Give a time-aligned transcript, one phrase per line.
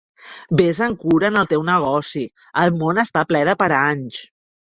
[0.61, 2.23] Vés amb cura en el teu negoci,
[2.63, 4.19] el món està ple de paranys.